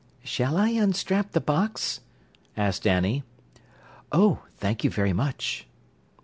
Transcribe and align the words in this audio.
"Shall 0.23 0.57
I 0.57 0.69
unstrap 0.69 1.29
the 1.33 1.39
box?" 1.39 1.99
asked 2.57 2.87
Annie. 2.87 3.23
"Oh, 4.11 4.41
thank 4.57 4.83
you 4.83 4.89
very 4.89 5.13
much!" 5.13 5.67